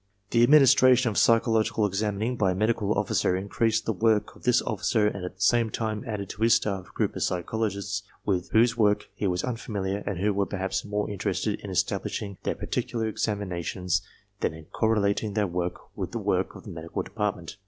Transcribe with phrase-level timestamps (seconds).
[0.31, 5.05] The administration of psychological examining by a medical officer increased the work of this officer
[5.05, 8.75] and at the same time added to his staff a group of psychologists with whose
[8.75, 14.01] work he was unfamiliar and who were perhaps more interested in establishing their particular examinations
[14.39, 17.57] than in correlating their work with the work of the Medical Depart ment.